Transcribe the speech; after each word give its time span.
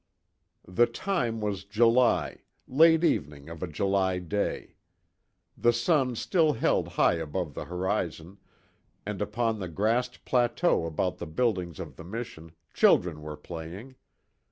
The 0.67 0.87
time 0.87 1.41
was 1.41 1.63
July 1.63 2.39
late 2.67 3.03
evening 3.03 3.49
of 3.49 3.61
a 3.61 3.67
July 3.67 4.17
day. 4.17 4.73
The 5.55 5.71
sun 5.71 6.15
still 6.15 6.53
held 6.53 6.87
high 6.97 7.17
above 7.17 7.53
the 7.53 7.65
horizon, 7.65 8.39
and 9.05 9.21
upon 9.21 9.59
the 9.59 9.67
grassed 9.69 10.25
plateau 10.25 10.87
about 10.87 11.19
the 11.19 11.27
buildings 11.27 11.79
of 11.79 11.97
the 11.97 12.03
mission 12.03 12.53
children 12.73 13.21
were 13.21 13.37
playing. 13.37 13.93